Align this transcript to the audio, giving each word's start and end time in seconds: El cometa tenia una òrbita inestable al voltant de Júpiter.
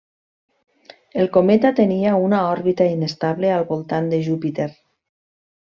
El 1.23 1.29
cometa 1.35 1.73
tenia 1.81 2.15
una 2.29 2.41
òrbita 2.55 2.89
inestable 2.97 3.55
al 3.59 3.71
voltant 3.75 4.13
de 4.15 4.25
Júpiter. 4.31 4.71